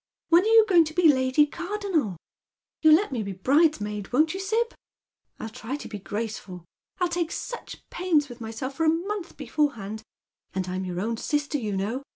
[0.29, 2.17] "When are you going to be Lady Cardonnel?
[2.81, 4.73] You'll let me be bridesmaid, won't you, Sib?
[5.39, 6.65] Ill try to be graceful.
[6.99, 10.01] I'll take such pains with myself for a month before hand,
[10.55, 12.01] and I'm your own sister, you know.